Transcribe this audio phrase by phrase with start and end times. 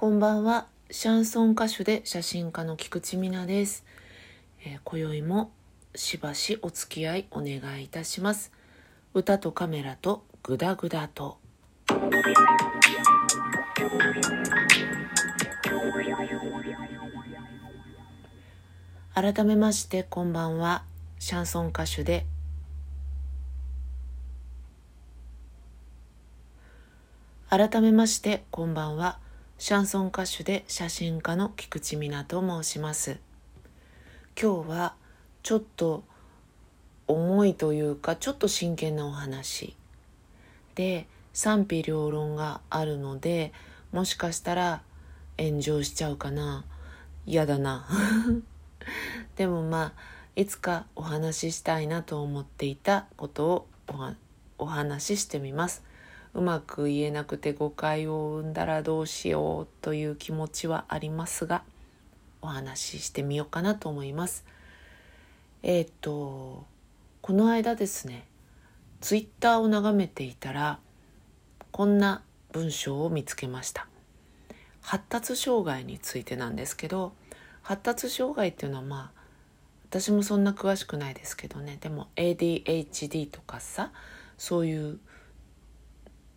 [0.00, 0.66] こんばんは。
[0.90, 3.84] シャンソン歌手で写真家の菊池美奈です。
[4.64, 5.50] えー、今宵も
[5.94, 8.50] しばしお付き合いお願いいたします。
[9.12, 11.36] 歌とカメラとグダグダと。
[19.14, 20.82] 改めましてこんばんは。
[21.18, 22.24] シャンソン歌手で
[27.50, 29.18] 改めましてこんばんは
[29.60, 33.18] シャンソン歌手で写真家の菊池美奈と申します。
[34.34, 34.94] 今日は
[35.42, 36.02] ちょっと
[37.06, 39.76] 重いというかちょっと真剣なお話。
[40.76, 43.52] で賛否両論があるので
[43.92, 44.82] もしかしたら
[45.38, 46.64] 炎上しちゃうかな。
[47.26, 47.86] 嫌だな。
[49.36, 50.02] でもまあ
[50.36, 53.68] いつかお話ししたいなと思っていたことを
[54.56, 55.89] お話ししてみます。
[56.34, 61.62] うまく言えなくて誤解を生んだらどうしようという気持ちはありますが
[62.40, 64.44] お話ししてみようかなと思います。
[65.62, 66.64] えっ、ー、と
[67.20, 68.26] この間ですね
[69.00, 70.78] ツイッターを眺めていたら
[71.70, 73.86] こんな文章を見つけました。
[74.82, 77.12] 発達障害についてなんですけど
[77.62, 79.20] 発達障害っていうのはまあ
[79.90, 83.90] 私もそんな詳しくないですけどねでも ADHD とかさ
[84.38, 84.98] そういう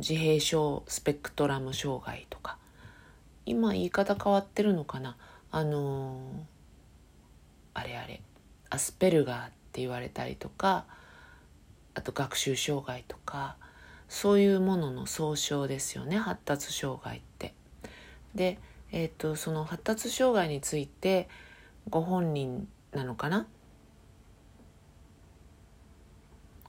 [0.00, 2.58] 自閉症スペクトラム障害とか。
[3.46, 5.16] 今言い方変わってるのかな。
[5.50, 6.20] あのー、
[7.74, 8.20] あれあれ。
[8.70, 10.84] アスペルガーって言われたりとか
[11.94, 13.56] あと学習障害とか
[14.08, 17.54] そういうものの総称ですよね発達障害って。
[18.34, 18.58] で、
[18.92, 21.28] えーと、とその発達障害について
[21.88, 23.46] ご本人なのかな。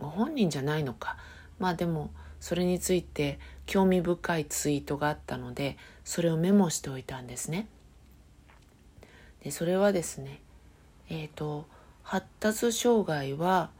[0.00, 1.16] ご本人じゃないのか。
[1.58, 2.10] まあでも
[2.40, 7.66] それについて興味深いツイートがあったのでそれをメモしておいたんですね。
[9.42, 10.40] でそれはですね
[11.08, 11.66] えっ、ー、と
[12.02, 13.70] 発達障害は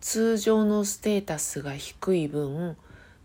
[0.00, 2.76] 通常のステータスが低い分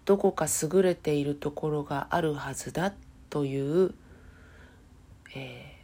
[0.05, 2.94] どこか優れているところがあるはずだ
[3.29, 3.94] という、
[5.35, 5.77] え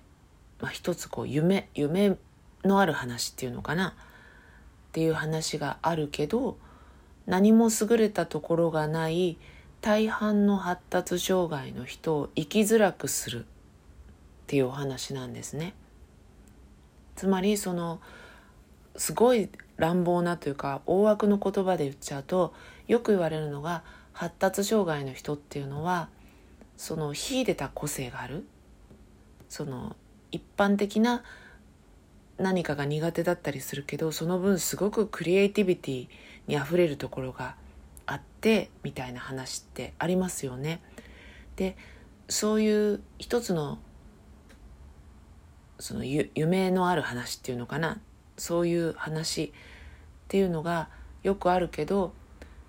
[0.59, 2.17] ーまあ、一つこう夢夢
[2.63, 3.93] のある話っていうのかなっ
[4.91, 6.57] ていう話があるけど
[7.29, 9.37] 何も優れたところがない
[9.81, 13.47] 大半の発達障害の人を生きづらくするっ
[14.47, 15.75] ていうお話なんですね。
[17.15, 18.01] つまりその
[18.95, 22.53] すごい乱暴なというか大枠の言葉で言っちゃうと
[22.87, 26.09] よく言われるのが発達障害の人っていうのは
[26.77, 28.47] その秀でた個性がある
[29.49, 29.95] その
[30.31, 31.23] 一般的な
[32.39, 36.07] 何かが苦手だったりするけどその分すごくクリエイティビティ
[36.49, 37.55] にあふれるところが
[38.07, 40.81] あってみたいな話ってありますよね。
[41.55, 41.77] で
[42.27, 43.77] そういう一つの
[45.79, 48.01] その夢のある話っていうのかな
[48.37, 49.51] そういう話っ
[50.27, 50.89] ていうのが
[51.21, 52.13] よくあるけど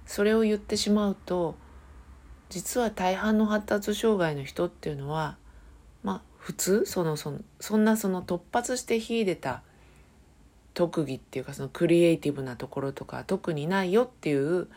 [0.04, 1.56] それを言ってしまうと
[2.50, 5.38] 実は大半の発達障害の人っていうのは
[6.02, 9.62] まあ普通そのそのそんなその突発して秀でた
[10.74, 14.68] 特技っていうかそのクリエイティブなところとか特にないよっていう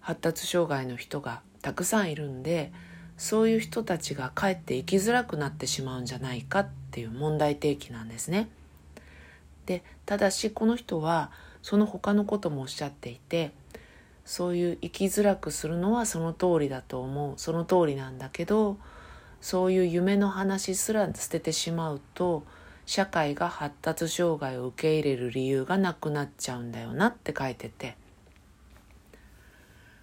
[0.00, 2.72] 発達障害の人がたくさんいるんで
[3.16, 8.48] そういう人たちがかえって生きづらくなってしまうんじゃないかっていう問題提起なんですね。
[9.66, 11.30] でただしこの人は
[11.62, 13.52] その他のこともおっしゃっていて
[14.24, 18.76] そういう生きづらくするのはその通りだと思うその通りなんだけど
[19.40, 22.44] そういう夢の話すら捨ててしまうと
[22.86, 27.96] 社会が発達障害を受け入れる理由がなくなっちゃうんだよなって書いてて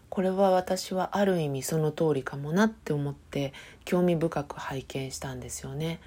[0.09, 3.53] これは私はある意味その通りかもなって思って
[3.85, 5.99] 興味深く拝見したんですよね。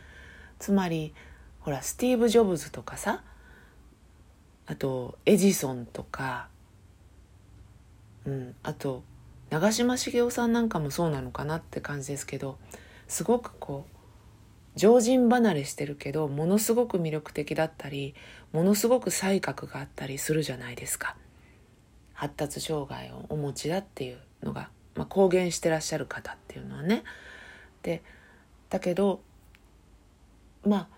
[0.59, 1.15] つまり
[1.61, 3.23] ほらスティーブ・ジョブズとかさ
[4.67, 6.49] あとエジソンとか、
[8.27, 9.03] うん、あと
[9.51, 12.59] 長嶋茂雄さんなんかもそうなのかなって感じですけど
[13.07, 13.97] すごくこう
[14.75, 18.15] 常人離れしてるけどものすごく魅力的だったり
[18.53, 21.17] ものすごく才覚があったりするじゃないですか
[22.15, 27.05] 発達障害をお持ちだっていうのが、まあ、公言してらっしゃる方っていうのはね
[27.83, 28.03] で
[28.71, 29.21] だけど
[30.65, 30.89] まあ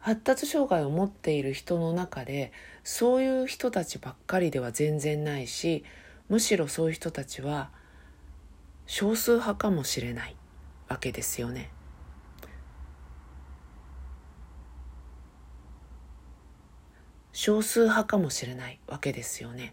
[0.00, 2.52] 発達障害を持っている人の中で
[2.84, 5.84] そういう人たちばっかりでは全然ないし
[6.30, 7.70] むしろそういう人たちは
[8.86, 10.36] 少数派かもしれない
[10.88, 11.70] わけですよね。
[17.40, 19.72] 少数派かもしれないわけですよね。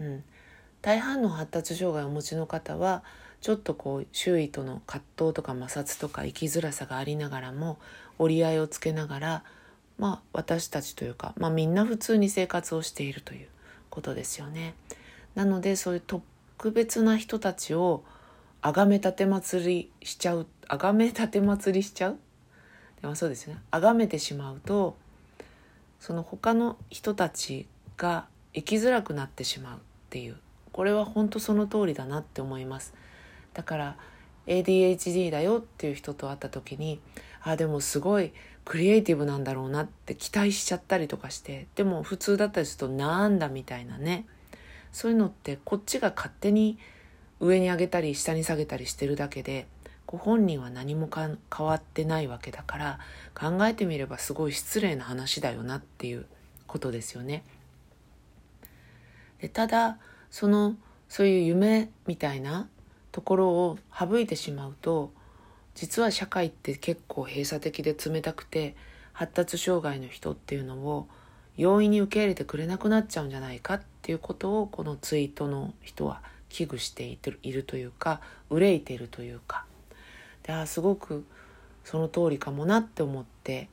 [0.00, 0.24] うん、
[0.80, 3.04] 大半の発達障害をお持ちの方は
[3.42, 7.78] ちょっとこう周囲との葛藤とか摩擦とか生きづらさがありながらも
[8.18, 9.44] 折り合いをつけながら、
[9.98, 13.48] まあ、私たちというか、まあ、みんな普通に生活をしているという
[13.90, 14.72] ことですよね。
[15.34, 18.04] なのでそういう特別な人たちを
[18.62, 22.18] 崇め立て祭りしちゃう崇め立て祭りしちゃう？
[23.02, 24.96] でもそうですね崇めてしまうと
[26.00, 27.66] その他の人たち
[27.96, 29.80] が生きづらくなってしまうっ
[30.10, 30.36] ていう。
[30.72, 32.94] これは本当その通りだなって思います。
[33.54, 33.96] だから
[34.46, 37.00] ADHD だよっていう人と会った時に
[37.42, 38.32] あでもすごい
[38.64, 44.26] クリエイティブなんだろうなって期待しちゃったりとかしてでも普通だったりするとなんだみたいなね。
[44.92, 46.78] そういうのってこっちが勝手に
[47.40, 49.66] 上に上げたり下に下げたりしてるだけで
[50.08, 52.98] ご本人は何も変わってないわけだから
[53.34, 56.24] 考えてみればすごい失礼な話だよなっていう
[56.66, 57.44] ことですよね。
[59.42, 59.98] でただ
[60.30, 60.76] その
[61.10, 62.68] そういう夢みたいな
[63.12, 65.12] ところを省いてしまうと
[65.74, 68.76] 実は社会って結構閉鎖的で冷たくて
[69.12, 71.06] 発達障害の人っていうのを
[71.58, 77.04] 容易に受け入れてくれなくなっちゃうんじゃないかっていうことをこのツイートの人は危惧して
[77.42, 79.66] いるというか憂いているというか
[80.48, 81.24] あすごく
[81.84, 83.68] その通りかもなって思って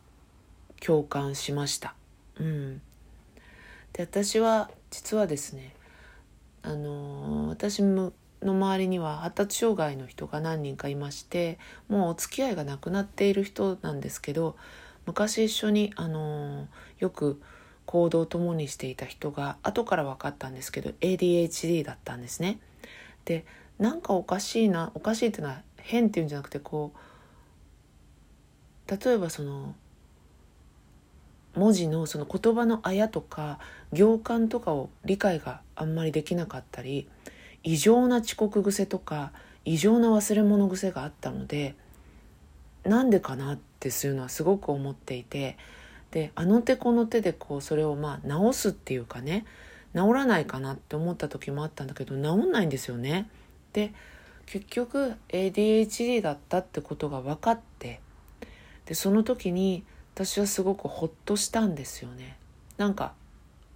[0.79, 1.95] 共感しました。
[2.39, 2.81] うん、
[3.93, 5.73] で私は実はですね
[6.63, 14.55] あのー、私の周りには発達障害の人が何人かいましてもうお付き合いがなくなっている人なんですけど
[15.05, 16.67] 昔一緒に、あの、
[16.99, 17.41] よく
[17.85, 22.59] 行動を共にしていた人が後から分かったんですけど ADHD だったんですね。
[23.25, 23.45] で
[23.77, 26.91] なんかおかしいなおかしいっていうのは変っていうんじゃなくてこ
[28.87, 29.75] う例えばその
[31.55, 33.59] 文字のその言葉のあやとか
[33.93, 37.07] 行間とかを理解があんまりできなかったり
[37.63, 39.31] 異常な遅刻癖とか
[39.63, 41.75] 異常な忘れ物癖があったので
[42.83, 45.57] なんでかなっていうのはすごく思っていて
[46.11, 49.45] であの手この手でこうそれをまあ直すっていうかね
[49.93, 53.29] 治らないかなって思った時もあったんだけど治んないんですよね。
[53.73, 53.93] で
[54.45, 57.99] 結局 ADHD だったってことが分かって
[58.85, 59.83] でその時に
[60.13, 62.37] 私はすごくホッとしたんですよね。
[62.77, 63.13] なんか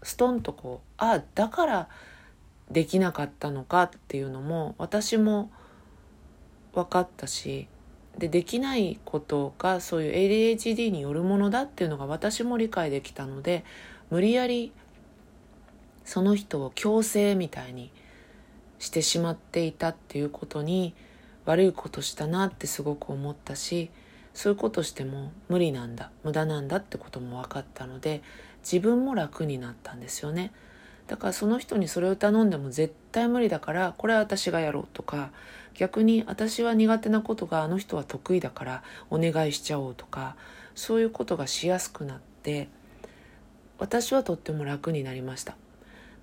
[0.03, 1.89] ストンとこうああだから
[2.71, 5.51] できなかったのかっていうのも私も
[6.73, 7.67] 分かったし
[8.17, 13.65] でできないことがそういう ADHD によるものだっていうのが私も理解できたので
[14.09, 14.71] 無理やり
[16.05, 17.91] その人を強制みたいに
[18.79, 20.95] してしまっていたっていうことに
[21.45, 23.89] 悪いことしたなってすごく思ったし
[24.33, 28.21] そういうことしても無理なんだ無駄なんだってことも分かったので
[28.63, 30.51] 自分も楽になったんですよね。
[31.07, 35.31] だからその人にそれを頼んでも絶対無理だからこれは私がやろうとか
[35.73, 40.35] 逆に私は苦手なことがあの人は得意だからお願いしちゃおうとか
[40.75, 42.69] そういうことがしやすくなって
[43.79, 45.55] 私はとっても楽になりました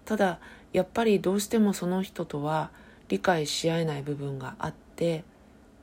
[0.05, 0.39] ただ
[0.73, 2.71] やっぱりどうしてもその人とは
[3.09, 5.23] 理解し合えない部分があってっ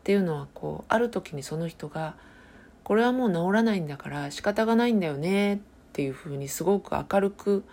[0.04, 2.16] ていうのはこうある時にその人が
[2.84, 5.60] これはもう治らないんだから仕方がないんだよねっ
[5.94, 7.64] ていうふうにすごく明るく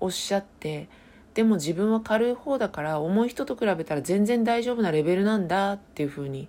[0.00, 0.88] おっしゃって
[1.34, 6.48] でも自分は軽い方だから重い人と比べたら全然大丈夫なレベルなんだっていうふうに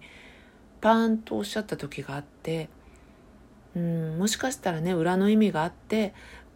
[0.79, 2.69] パーンとおっしゃった時があって
[3.75, 6.13] うんもしかしたらね裏の意味があって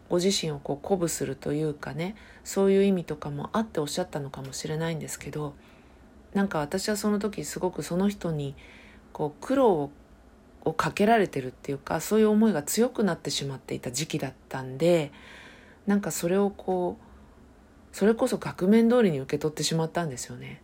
[0.10, 5.56] ご自身をこう鼓舞するというかねそういう意味とかもあっておっしゃったのかもしれないんですけど
[6.34, 8.56] なんか私はその時すごくその人に
[9.14, 9.90] こう苦労
[10.66, 15.12] をかけられてるっていうかそういう思いが強くなってしまっていた時期だったんで
[15.88, 20.62] なんかそれをこうそれこそ額面通りに受け取ってしまったんですよね。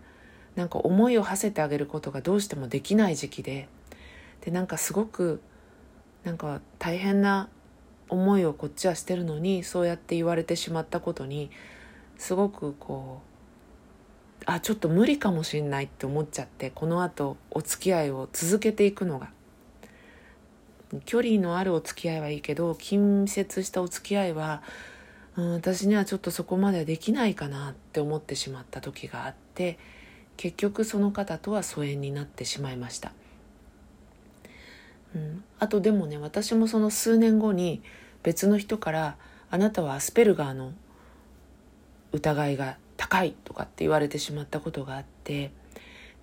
[0.55, 3.69] なんか思いを馳せてあげることがどうしてもできない時期で
[4.41, 5.39] でなんかすごく
[6.25, 7.48] なんか大変な
[8.12, 11.50] 思いをこっちはしてるのにそうやって言われてしまったことに
[12.18, 13.22] すごくこ
[14.41, 19.30] うあちょっと無理かもしんないって思っちゃってこのあとお付き合いを続けていくのが。
[21.06, 24.62] 距離のあるお付き合いはいいけど近接したお付き合いは
[25.38, 29.80] うん、私にはちょっとそこまではできないかなって思ってしまった時があって
[30.38, 33.13] 結局その方とは疎遠になってしまいました、
[35.15, 37.82] うん、あとでもね私もその数年後に
[38.24, 39.18] 別の人から
[39.50, 40.74] 「あなたはアスペルガーの
[42.12, 45.51] 疑いが高い」とかって言われてしまったことがあって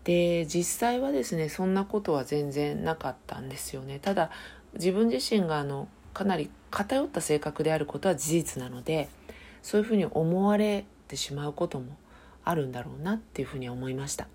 [0.04, 3.98] で実際はですねそんなことは全然なかったんですよね。
[3.98, 4.30] ただ
[4.74, 9.08] 自分自身があのかなり偏った性格であることは事実なので
[9.62, 11.96] そういうふうに思われてしまうことも
[12.44, 14.28] あるんだろうなっていうふうに思いました。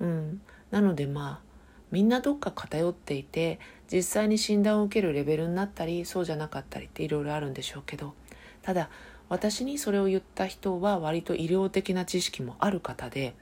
[0.00, 1.47] うん、なのでまあ
[1.90, 3.58] みんなどっか偏っていて
[3.90, 8.14] 実際に診断を受けるレベルになったりそうじゃなかったりっていろいろあるんでしょうけど
[8.62, 8.90] ただ
[9.28, 13.34] 私にそれを言った人は割と医療的な知識もある方で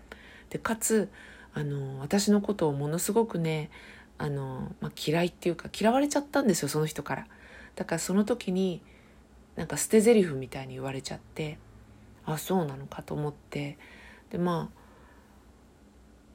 [0.51, 1.11] でかつ
[1.55, 3.71] あの私のことをものすごくね
[4.19, 7.27] あの、まあ、嫌いっていうか嫌われちゃったんですよその人から。
[7.77, 8.81] だからその時に
[9.55, 11.59] なんか捨て台詞みたいに言われちゃって
[12.25, 13.79] あそうなのかと思って
[14.31, 14.76] でまあ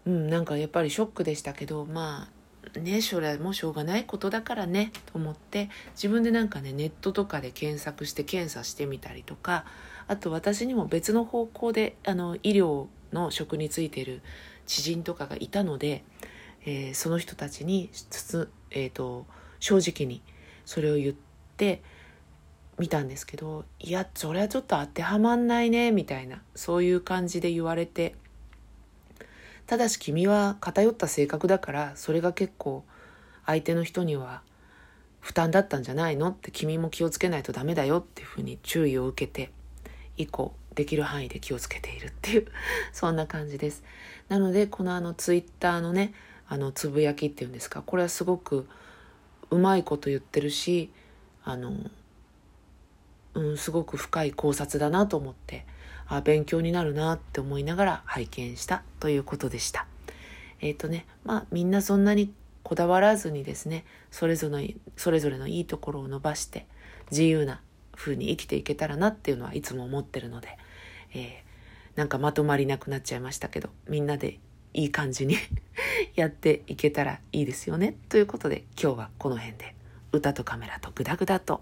[0.06, 2.30] うんなんかやっぱりショックでしたけどま
[2.76, 9.66] あねそれはもうしょうがないことだからねと思って自分でなんかねネットとかで検索して検査してみたりとか
[10.08, 14.22] あと私にも別の方向であの医療の職についてる
[14.68, 16.04] 知人とかがいたので、
[16.66, 19.26] えー、その人たちにつつえーと、
[19.60, 20.22] 正直に
[20.66, 21.16] それを言っ
[21.58, 21.84] て
[22.80, 28.16] みたんですけどいやそれはちょっと当てはまんないねみたいなそういう感じで言われて
[29.68, 32.84] ただし君は偏った性格だからそれが結構
[33.46, 34.42] 相手の人には
[35.20, 36.30] 負担だったんじゃないの？
[36.30, 39.52] って君も気をつけないとダメだよっていうふうに注意を受けて
[40.18, 42.48] 以降できる範囲で気をつけているっていう
[42.92, 43.84] そんな感じです。
[44.30, 46.14] なのでこのあのツイッターのね
[46.48, 48.68] あのつぶやきっていうんですかこれはすごく
[49.52, 50.92] うまいこと言ってるし
[51.44, 51.74] あの、
[53.34, 55.66] うん、すごく深い考察だなと思って
[56.08, 59.88] あ勉強になるなって思いながら拝見したということでした。
[60.60, 62.34] えっ、ー、とねまあみんなそんなに
[62.64, 66.68] こだわらずにですねそれぞれそれぞれのいいところを伸ばして
[67.10, 67.62] 自由な
[67.96, 70.58] 風に生きていけたらなっていうのはいつも思ってるので、
[71.14, 74.40] えー、なんかまとまりなくなっちゃいましたけどみんなで
[74.74, 75.36] いい感じに
[76.16, 79.76] やっていけたらいいですよねということで今日はこの辺で
[80.12, 81.62] 歌とカメラとグダグダと。